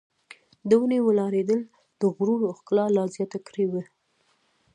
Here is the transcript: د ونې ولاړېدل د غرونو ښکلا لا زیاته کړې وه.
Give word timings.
د 0.69 0.71
ونې 0.81 0.99
ولاړېدل 1.07 1.61
د 1.99 2.01
غرونو 2.15 2.47
ښکلا 2.57 2.85
لا 2.95 3.03
زیاته 3.15 3.39
کړې 3.47 3.65
وه. 3.71 3.83